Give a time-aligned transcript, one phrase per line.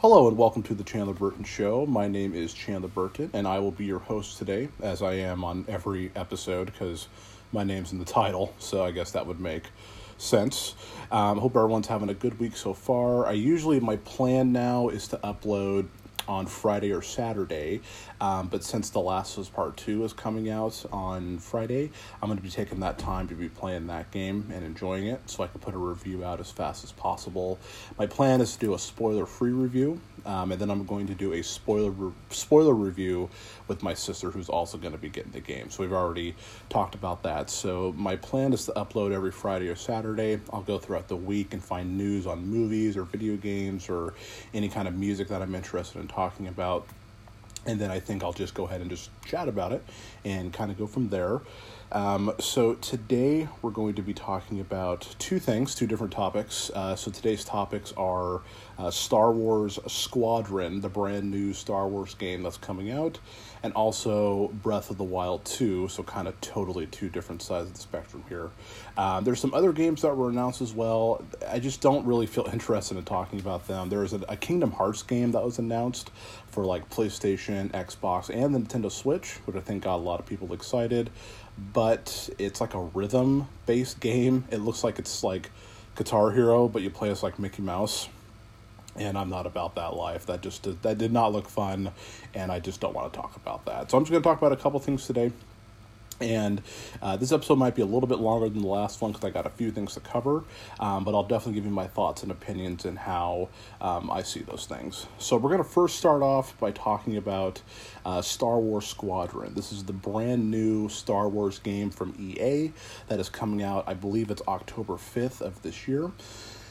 [0.00, 1.84] Hello and welcome to the Chandler Burton Show.
[1.84, 5.42] My name is Chandler Burton, and I will be your host today, as I am
[5.42, 7.08] on every episode because
[7.50, 9.64] my name's in the title, so I guess that would make
[10.16, 10.76] sense.
[11.10, 13.26] Um, hope everyone's having a good week so far.
[13.26, 15.88] I usually, my plan now is to upload
[16.28, 17.80] on Friday or Saturday.
[18.20, 21.90] Um, but since The Last of Us Part 2 is coming out on Friday,
[22.20, 25.20] I'm going to be taking that time to be playing that game and enjoying it
[25.26, 27.58] so I can put a review out as fast as possible.
[27.98, 31.14] My plan is to do a spoiler free review, um, and then I'm going to
[31.14, 33.30] do a spoiler re- spoiler review
[33.68, 35.70] with my sister who's also going to be getting the game.
[35.70, 36.34] So we've already
[36.68, 37.50] talked about that.
[37.50, 40.40] So my plan is to upload every Friday or Saturday.
[40.52, 44.14] I'll go throughout the week and find news on movies or video games or
[44.52, 46.86] any kind of music that I'm interested in talking about
[47.68, 49.84] and then I think I'll just go ahead and just chat about it
[50.24, 51.42] and kind of go from there.
[51.90, 56.70] Um, so today we're going to be talking about two things, two different topics.
[56.74, 58.42] Uh, so today's topics are
[58.78, 63.18] uh, Star Wars Squadron, the brand new Star Wars game that's coming out,
[63.62, 67.74] and also Breath of the Wild 2, so kind of totally two different sides of
[67.74, 68.50] the spectrum here.
[68.98, 71.24] Um, there's some other games that were announced as well.
[71.48, 73.88] I just don't really feel interested in talking about them.
[73.88, 76.10] There's a, a Kingdom Hearts game that was announced
[76.48, 80.26] for like PlayStation, Xbox, and the Nintendo Switch, which I think got a lot of
[80.26, 81.10] people excited
[81.72, 84.44] but it's like a rhythm based game.
[84.50, 85.50] It looks like it's like
[85.96, 88.08] Guitar Hero, but you play as like Mickey Mouse.
[88.96, 90.26] And I'm not about that life.
[90.26, 91.92] That just did, that did not look fun,
[92.34, 93.90] and I just don't want to talk about that.
[93.90, 95.30] So I'm just going to talk about a couple things today.
[96.20, 96.62] And
[97.00, 99.30] uh, this episode might be a little bit longer than the last one because I
[99.30, 100.44] got a few things to cover,
[100.80, 103.48] um, but I'll definitely give you my thoughts and opinions and how
[103.80, 105.06] um, I see those things.
[105.18, 107.62] So, we're going to first start off by talking about
[108.04, 109.54] uh, Star Wars Squadron.
[109.54, 112.72] This is the brand new Star Wars game from EA
[113.08, 116.10] that is coming out, I believe it's October 5th of this year.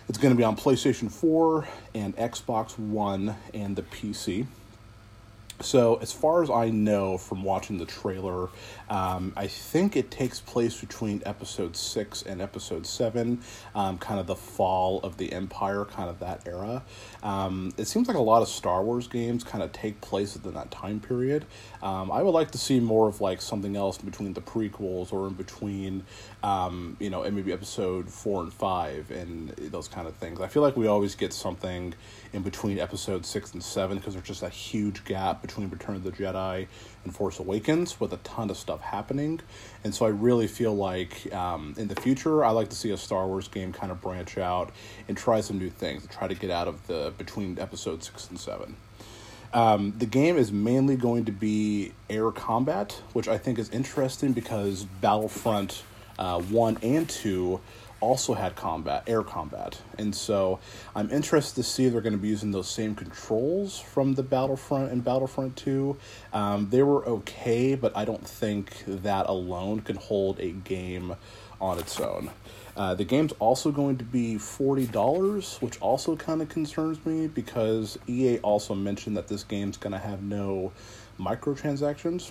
[0.09, 4.47] It's going to be on PlayStation 4 and Xbox One and the PC.
[5.59, 8.49] So, as far as I know from watching the trailer,
[8.91, 13.41] um, I think it takes place between episode six and episode seven,
[13.73, 16.83] um, kind of the fall of the Empire, kind of that era.
[17.23, 20.53] Um, it seems like a lot of Star Wars games kind of take place within
[20.53, 21.45] that time period.
[21.81, 25.27] Um, I would like to see more of like something else between the prequels or
[25.27, 26.03] in between,
[26.43, 30.39] um, you know, and maybe episode four and five and those kind of things.
[30.39, 31.95] I feel like we always get something
[32.33, 36.03] in between episode six and seven because there's just a huge gap between Return of
[36.03, 36.67] the Jedi
[37.03, 39.39] and Force Awakens with a ton of stuff happening.
[39.83, 42.97] And so I really feel like um, in the future, I like to see a
[42.97, 44.71] Star Wars game kind of branch out
[45.07, 48.29] and try some new things and try to get out of the between episode six
[48.29, 48.75] and seven.
[49.53, 54.33] Um, the game is mainly going to be air combat, which I think is interesting
[54.33, 55.83] because Battlefront
[56.19, 57.59] uh, 1 and 2
[57.99, 59.81] also had combat, air combat.
[59.97, 60.59] And so
[60.95, 64.23] I'm interested to see if they're going to be using those same controls from the
[64.23, 65.97] Battlefront and Battlefront 2.
[66.33, 71.15] Um, they were okay, but I don't think that alone can hold a game
[71.59, 72.29] on its own.
[72.75, 77.97] Uh, the game's also going to be $40, which also kind of concerns me because
[78.07, 80.71] EA also mentioned that this game's going to have no
[81.19, 82.29] microtransactions.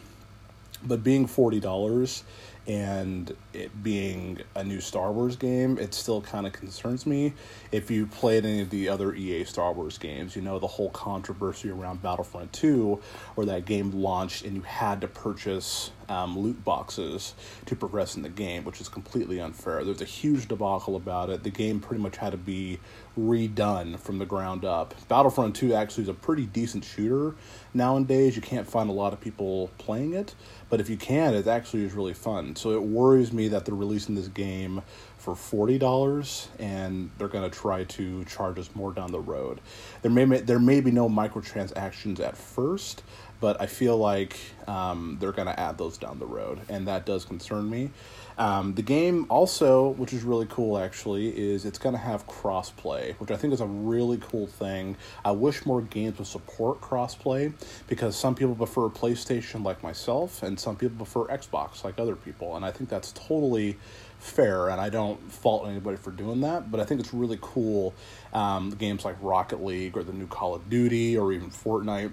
[0.85, 2.23] But being $40
[2.67, 7.33] and it being a new Star Wars game, it still kind of concerns me.
[7.71, 10.91] If you played any of the other EA Star Wars games, you know the whole
[10.91, 13.01] controversy around Battlefront 2,
[13.37, 17.35] where that game launched and you had to purchase um, loot boxes
[17.67, 19.85] to progress in the game, which is completely unfair.
[19.85, 21.43] There's a huge debacle about it.
[21.43, 22.79] The game pretty much had to be
[23.19, 24.95] redone from the ground up.
[25.09, 27.35] Battlefront 2 actually is a pretty decent shooter
[27.73, 28.37] nowadays.
[28.37, 30.35] You can't find a lot of people playing it,
[30.69, 32.56] but if you can, it actually is really fun.
[32.57, 34.83] So it worries me that they're releasing this game
[35.19, 39.61] for forty dollars, and they're going to try to charge us more down the road.
[40.03, 43.03] There may there may be no microtransactions at first,
[43.41, 47.07] but I feel like um, they're going to add those down the road, and that
[47.07, 47.91] does concern me.
[48.39, 53.15] Um, the game also, which is really cool actually, is it's going to have crossplay,
[53.15, 54.97] which I think is a really cool thing.
[55.25, 57.53] I wish more games would support crossplay
[57.89, 62.57] because some people prefer PlayStation like myself, and some people prefer Xbox like other people,
[62.57, 63.79] and I think that's totally
[64.19, 66.71] fair, and I don't fault anybody for doing that.
[66.71, 67.95] But I think it's really cool.
[68.33, 72.13] Um, games like Rocket League or the new Call of Duty or even Fortnite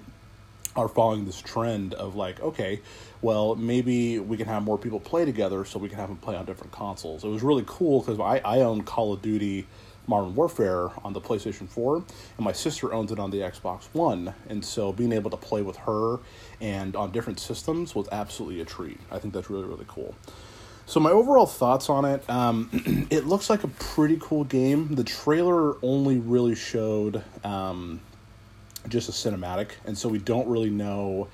[0.76, 2.82] are following this trend of like, okay,
[3.22, 6.36] well, maybe we can have more people play together so we can have them play
[6.36, 7.24] on different consoles.
[7.24, 9.68] It was really cool because I, I own Call of Duty
[10.08, 12.06] Modern Warfare on the PlayStation 4, and
[12.40, 14.34] my sister owns it on the Xbox One.
[14.50, 16.20] And so being able to play with her
[16.60, 19.00] and on different systems was absolutely a treat.
[19.12, 20.14] I think that's really, really cool.
[20.86, 24.96] So my overall thoughts on it, um, it looks like a pretty cool game.
[24.96, 28.02] The trailer only really showed um,
[28.88, 31.28] just a cinematic, and so we don't really know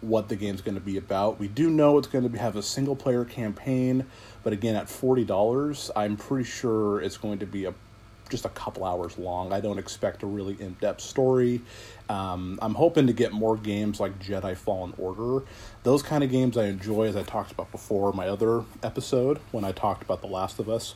[0.00, 1.38] what the game's going to be about.
[1.38, 4.06] We do know it's going to have a single player campaign,
[4.42, 7.74] but again, at forty dollars, I'm pretty sure it's going to be a
[8.30, 9.52] just a couple hours long.
[9.52, 11.60] I don't expect a really in depth story.
[12.08, 15.44] Um, I'm hoping to get more games like Jedi Fallen Order.
[15.82, 19.64] Those kind of games I enjoy, as I talked about before, my other episode when
[19.64, 20.94] I talked about The Last of Us.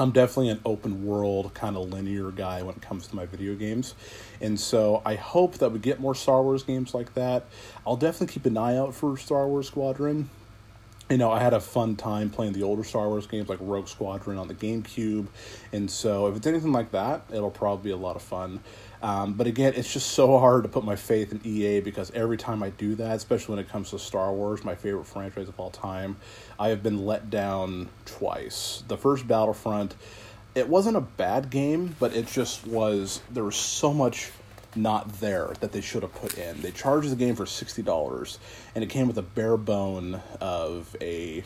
[0.00, 3.54] I'm definitely an open world kind of linear guy when it comes to my video
[3.54, 3.94] games.
[4.40, 7.46] And so I hope that we get more Star Wars games like that.
[7.86, 10.30] I'll definitely keep an eye out for Star Wars Squadron
[11.10, 13.88] you know, I had a fun time playing the older Star Wars games like Rogue
[13.88, 15.26] Squadron on the GameCube,
[15.72, 18.60] and so if it's anything like that, it'll probably be a lot of fun.
[19.02, 22.36] Um, but again, it's just so hard to put my faith in EA because every
[22.36, 25.58] time I do that, especially when it comes to Star Wars, my favorite franchise of
[25.60, 26.16] all time,
[26.58, 28.82] I have been let down twice.
[28.88, 29.94] The first Battlefront,
[30.54, 34.32] it wasn't a bad game, but it just was, there was so much
[34.74, 36.60] not there that they should have put in.
[36.60, 38.38] They charged the game for sixty dollars,
[38.74, 41.42] and it came with a bare bone of a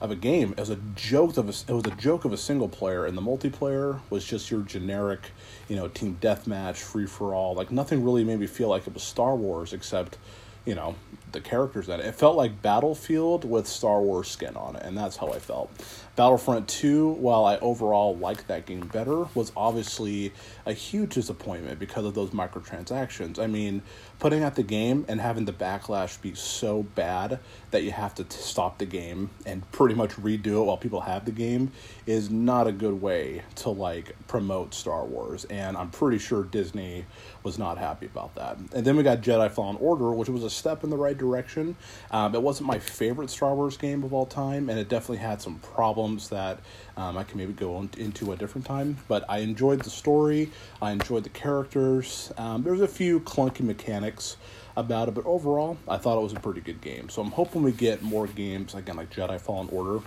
[0.00, 0.52] of a game.
[0.52, 3.16] It was a joke of a, it was a joke of a single player, and
[3.16, 5.30] the multiplayer was just your generic,
[5.68, 7.54] you know, team deathmatch, free for all.
[7.54, 10.18] Like nothing really made me feel like it was Star Wars except
[10.64, 10.94] you know
[11.32, 12.06] the characters in it.
[12.06, 15.70] It felt like Battlefield with Star Wars skin on it, and that's how I felt.
[16.16, 20.32] Battlefront 2, while I overall liked that game better, was obviously
[20.64, 23.40] a huge disappointment because of those microtransactions.
[23.40, 23.82] I mean,
[24.20, 27.40] putting out the game and having the backlash be so bad
[27.72, 31.00] that you have to t- stop the game and pretty much redo it while people
[31.00, 31.72] have the game
[32.06, 35.44] is not a good way to like promote Star Wars.
[35.46, 37.06] And I'm pretty sure Disney
[37.42, 38.56] was not happy about that.
[38.72, 41.76] And then we got Jedi Fallen Order, which was a step in the right direction.
[42.12, 45.42] Um, it wasn't my favorite Star Wars game of all time, and it definitely had
[45.42, 46.60] some problems that
[46.96, 48.96] um, I can maybe go on, into a different time.
[49.08, 50.50] But I enjoyed the story.
[50.80, 52.32] I enjoyed the characters.
[52.36, 54.36] Um, there's a few clunky mechanics
[54.76, 57.08] about it, but overall, I thought it was a pretty good game.
[57.08, 60.04] So I'm hoping we get more games again like Jedi Fallen Order.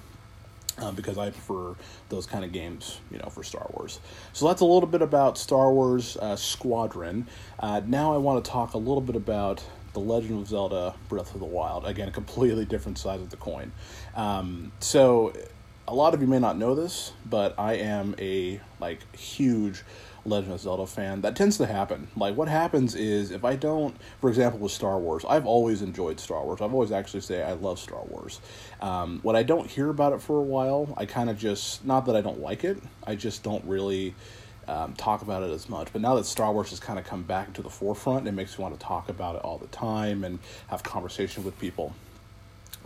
[0.79, 1.73] Um, because I prefer
[2.09, 3.99] those kind of games, you know, for Star Wars.
[4.33, 7.25] So that's a little bit about Star Wars uh, Squadron.
[7.59, 9.63] Uh, now I want to talk a little bit about
[9.93, 11.87] the Legend of Zelda: Breath of the Wild.
[11.87, 13.71] Again, a completely different side of the coin.
[14.15, 15.33] Um, so
[15.87, 19.83] a lot of you may not know this, but I am a like huge
[20.25, 21.21] Legend of Zelda fan.
[21.21, 22.09] That tends to happen.
[22.17, 26.19] Like what happens is if I don't, for example, with Star Wars, I've always enjoyed
[26.19, 26.59] Star Wars.
[26.61, 28.41] I've always actually say I love Star Wars.
[28.81, 32.05] Um, when I don't hear about it for a while, I kind of just not
[32.07, 32.77] that I don't like it.
[33.05, 34.13] I just don't really.
[34.69, 35.93] Um, talk about it as much.
[35.93, 38.57] But now that Star Wars has kind of come back to the forefront, it makes
[38.57, 41.95] me want to talk about it all the time and have conversation with people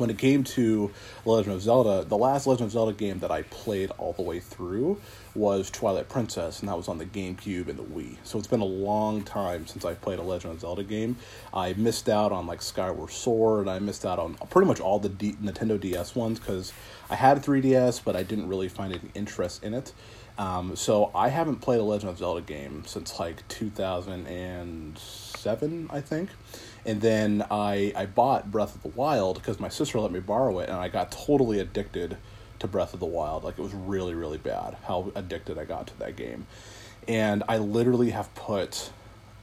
[0.02, 0.92] when it came to
[1.26, 4.40] Legend of Zelda, the last Legend of Zelda game that I played all the way
[4.40, 5.00] through
[5.36, 8.16] was Twilight Princess, and that was on the GameCube and the Wii.
[8.24, 11.18] So it's been a long time since I've played a Legend of Zelda game.
[11.54, 13.68] I missed out on like Skyward Sword.
[13.68, 16.74] I missed out on pretty much all the D- Nintendo DS ones because
[17.10, 19.94] I had a 3DS, but I didn't really find any interest in it.
[20.38, 26.32] Um, so I haven't played a Legend of Zelda game since like 2007, I think
[26.86, 30.60] and then I I bought Breath of the Wild because my sister let me borrow
[30.60, 32.18] it, and I got totally addicted
[32.60, 33.44] to Breath of the Wild.
[33.44, 36.48] Like it was really really bad how addicted I got to that game,
[37.08, 38.92] and I literally have put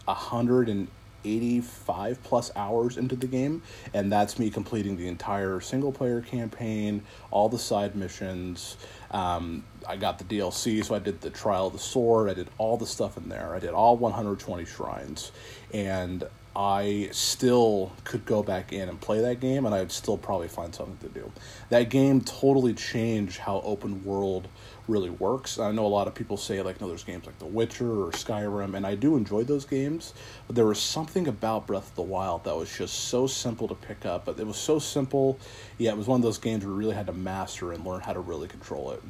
[0.06, 0.88] a hundred and
[1.24, 7.02] 85 plus hours into the game and that's me completing the entire single player campaign
[7.30, 8.76] all the side missions
[9.10, 12.48] um, i got the dlc so i did the trial of the sword i did
[12.58, 15.32] all the stuff in there i did all 120 shrines
[15.72, 16.24] and
[16.58, 20.48] I still could go back in and play that game, and I would still probably
[20.48, 21.30] find something to do.
[21.68, 24.48] That game totally changed how open world
[24.88, 25.60] really works.
[25.60, 28.10] I know a lot of people say like, no, there's games like The Witcher or
[28.10, 30.14] Skyrim, and I do enjoy those games.
[30.48, 33.76] But there was something about Breath of the Wild that was just so simple to
[33.76, 34.24] pick up.
[34.24, 35.38] But it was so simple,
[35.76, 38.00] yeah, it was one of those games where you really had to master and learn
[38.00, 39.02] how to really control it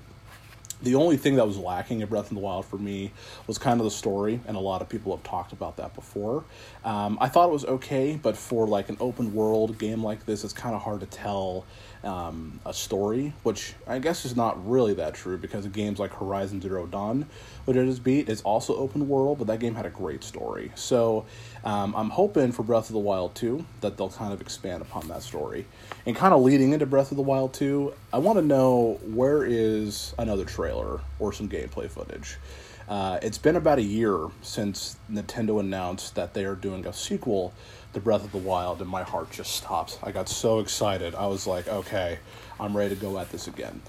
[0.82, 3.12] the only thing that was lacking in Breath of the Wild for me
[3.46, 6.44] was kind of the story, and a lot of people have talked about that before.
[6.84, 10.44] Um, I thought it was okay, but for like an open world game like this,
[10.44, 11.64] it's kind of hard to tell
[12.04, 16.60] um, a story, which I guess is not really that true because games like Horizon
[16.60, 17.26] Zero Dawn,
[17.64, 20.70] which I just beat, is also open world, but that game had a great story.
[20.74, 21.26] So
[21.64, 25.08] um, I'm hoping for Breath of the Wild 2 that they'll kind of expand upon
[25.08, 25.66] that story.
[26.06, 29.44] And kind of leading into Breath of the Wild 2, I want to know where
[29.44, 32.38] is another trailer or some gameplay footage.
[32.88, 37.52] Uh, it's been about a year since Nintendo announced that they are doing a sequel
[37.92, 39.98] to Breath of the Wild, and my heart just stopped.
[40.02, 41.14] I got so excited.
[41.14, 42.18] I was like, okay,
[42.58, 43.82] I'm ready to go at this again.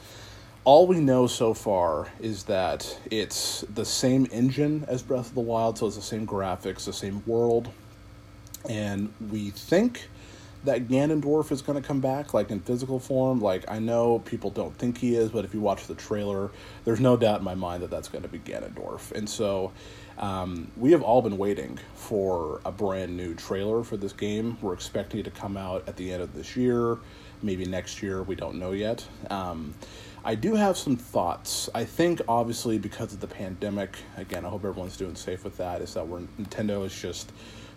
[0.69, 5.41] All we know so far is that it's the same engine as Breath of the
[5.41, 7.71] Wild, so it's the same graphics, the same world,
[8.69, 10.07] and we think
[10.65, 13.41] that Ganondorf is going to come back, like in physical form.
[13.41, 16.51] Like I know people don't think he is, but if you watch the trailer,
[16.85, 19.11] there's no doubt in my mind that that's going to be Ganondorf.
[19.13, 19.71] And so
[20.19, 24.59] um, we have all been waiting for a brand new trailer for this game.
[24.61, 26.99] We're expecting it to come out at the end of this year,
[27.41, 28.21] maybe next year.
[28.21, 29.03] We don't know yet.
[29.31, 29.73] Um,
[30.29, 31.71] I do have some thoughts.
[31.73, 35.81] I think obviously because of the pandemic, again, I hope everyone's doing safe with that.
[35.81, 37.31] Is that we're Nintendo is just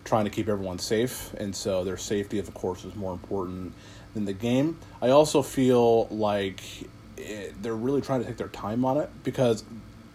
[0.04, 3.72] trying to keep everyone safe, and so their safety, of course, is more important
[4.12, 4.76] than the game.
[5.00, 6.60] I also feel like
[7.16, 9.64] it, they're really trying to take their time on it because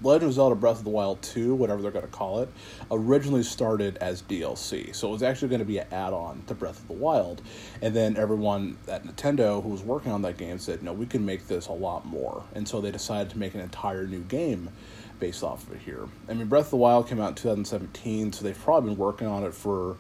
[0.04, 2.50] Legend of Zelda Breath of the Wild 2, whatever they're going to call it,
[2.92, 4.96] originally started as DLC.
[4.96, 7.42] So it was actually going to be an add on to Breath of the Wild.
[7.82, 11.26] And then everyone at Nintendo who was working on that game said, no, we can
[11.26, 12.44] make this a lot more.
[12.54, 14.70] And so they decided to make an entire new game
[15.20, 16.08] based off of it here.
[16.30, 19.28] I mean, Breath of the Wild came out in 2017, so they've probably been working
[19.28, 19.98] on it for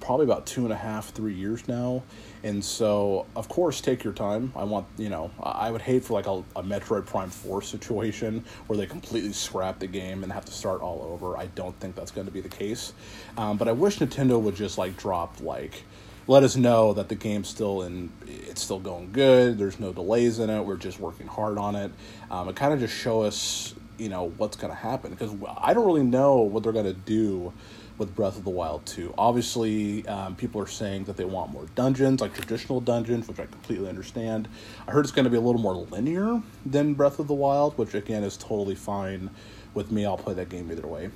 [0.00, 2.02] probably about two and a half, three years now.
[2.46, 4.52] And so, of course, take your time.
[4.54, 8.44] I want, you know, I would hate for like a, a Metroid Prime 4 situation
[8.68, 11.36] where they completely scrap the game and have to start all over.
[11.36, 12.92] I don't think that's going to be the case.
[13.36, 15.82] Um, but I wish Nintendo would just like drop, like,
[16.28, 19.58] let us know that the game's still in, it's still going good.
[19.58, 20.64] There's no delays in it.
[20.64, 21.90] We're just working hard on it.
[22.30, 25.74] Um, it kind of just show us, you know, what's going to happen because I
[25.74, 27.52] don't really know what they're going to do
[27.98, 29.14] with Breath of the Wild 2.
[29.16, 33.46] Obviously, um, people are saying that they want more dungeons, like traditional dungeons, which I
[33.46, 34.48] completely understand.
[34.86, 37.78] I heard it's going to be a little more linear than Breath of the Wild,
[37.78, 39.30] which again is totally fine
[39.74, 40.04] with me.
[40.04, 41.10] I'll play that game either way.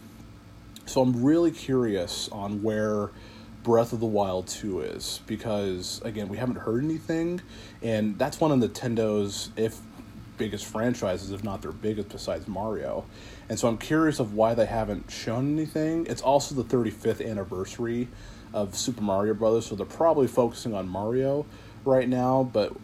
[0.86, 3.10] So I'm really curious on where
[3.62, 7.42] Breath of the Wild 2 is because again, we haven't heard anything
[7.82, 9.78] and that's one of Nintendo's if
[10.40, 13.04] biggest franchises, if not their biggest besides Mario.
[13.50, 16.06] And so I'm curious of why they haven't shown anything.
[16.06, 18.08] It's also the 35th anniversary
[18.54, 21.44] of Super Mario Brothers, so they're probably focusing on Mario
[21.84, 22.74] right now, but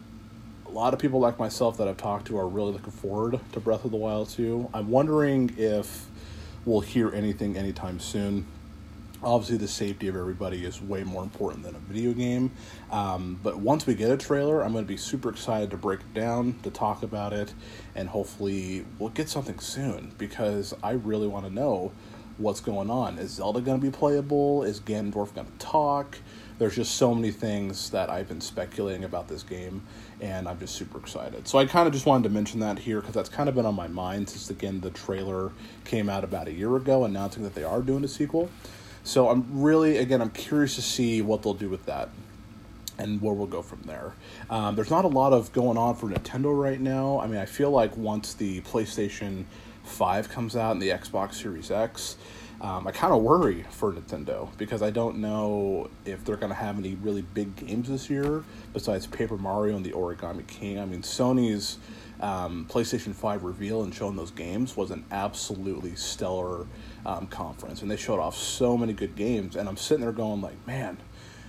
[0.67, 3.59] a lot of people like myself that I've talked to are really looking forward to
[3.59, 4.69] Breath of the Wild 2.
[4.71, 6.05] I'm wondering if
[6.63, 8.45] we'll hear anything anytime soon
[9.23, 12.51] obviously the safety of everybody is way more important than a video game.
[12.91, 15.99] Um, but once we get a trailer i'm going to be super excited to break
[16.01, 17.53] it down to talk about it
[17.95, 21.91] and hopefully we'll get something soon because i really want to know
[22.37, 23.17] what's going on.
[23.17, 24.63] Is zelda going to be playable?
[24.63, 26.19] Is ganondorf going to talk?
[26.59, 29.83] There's just so many things that i've been speculating about this game
[30.21, 31.47] and i'm just super excited.
[31.47, 33.65] So i kind of just wanted to mention that here because that's kind of been
[33.65, 35.51] on my mind since again the trailer
[35.85, 38.49] came out about a year ago announcing that they are doing a sequel
[39.07, 42.09] so I'm really, again, I'm curious to see what they'll do with that
[42.99, 44.13] and where we'll go from there.
[44.49, 47.21] Um, there's not a lot of going on for Nintendo right now.
[47.21, 49.45] I mean, I feel like once the PlayStation
[49.85, 52.17] 5 comes out and the Xbox Series X,
[52.59, 56.55] um, I kind of worry for Nintendo because I don't know if they're going to
[56.55, 60.79] have any really big games this year besides Paper Mario and the Origami King.
[60.79, 61.77] I mean, Sony's
[62.19, 66.65] um, PlayStation 5 reveal and showing those games was an absolutely stellar
[67.05, 69.55] um, conference, and they showed off so many good games.
[69.55, 70.97] And I'm sitting there going like, man,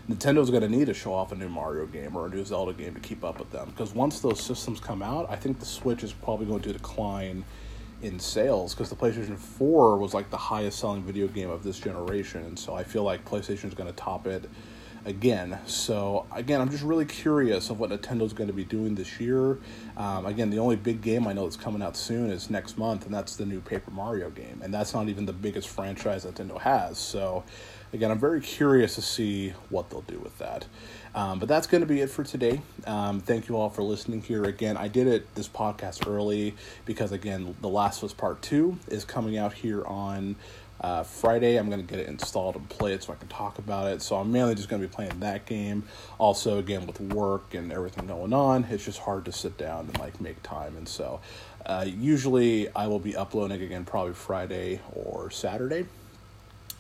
[0.08, 2.72] Nintendo's going to need to show off a new Mario game or a new Zelda
[2.72, 3.70] game to keep up with them.
[3.70, 7.44] Because once those systems come out, I think the Switch is probably going to decline
[8.00, 11.78] in sales because the PlayStation 4 was like the highest selling video game of this
[11.78, 12.44] generation.
[12.44, 14.48] And so I feel like PlayStation is going to top it
[15.08, 15.58] again.
[15.66, 19.58] So again, I'm just really curious of what Nintendo's going to be doing this year.
[19.96, 23.06] Um, again, the only big game I know that's coming out soon is next month,
[23.06, 26.60] and that's the new Paper Mario game, and that's not even the biggest franchise Nintendo
[26.60, 26.98] has.
[26.98, 27.42] So
[27.92, 30.66] again, I'm very curious to see what they'll do with that.
[31.14, 32.60] Um, but that's going to be it for today.
[32.86, 34.44] Um, thank you all for listening here.
[34.44, 38.78] Again, I did it this podcast early because again, The Last of Us Part Two
[38.88, 40.36] is coming out here on
[40.80, 43.58] uh, Friday, I'm going to get it installed and play it so I can talk
[43.58, 44.02] about it.
[44.02, 45.84] So I'm mainly just going to be playing that game.
[46.18, 49.98] Also, again, with work and everything going on, it's just hard to sit down and
[49.98, 50.76] like make time.
[50.76, 51.20] And so,
[51.66, 55.86] uh, usually I will be uploading again probably Friday or Saturday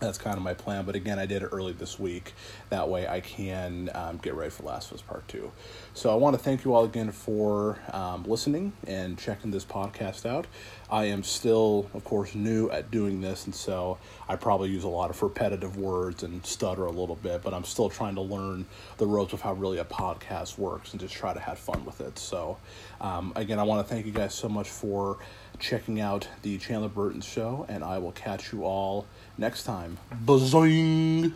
[0.00, 0.84] that's kind of my plan.
[0.84, 2.34] But again, I did it early this week.
[2.70, 5.50] That way I can um, get ready for Last of Us Part 2.
[5.94, 10.26] So I want to thank you all again for um, listening and checking this podcast
[10.26, 10.46] out.
[10.90, 14.88] I am still, of course, new at doing this, and so I probably use a
[14.88, 18.64] lot of repetitive words and stutter a little bit, but I'm still trying to learn
[18.96, 22.00] the ropes of how really a podcast works and just try to have fun with
[22.00, 22.18] it.
[22.18, 22.56] So,
[23.00, 25.18] um, again, I want to thank you guys so much for
[25.58, 29.06] checking out the Chandler Burton show, and I will catch you all
[29.38, 29.96] next time.
[30.24, 31.32] Bazoing!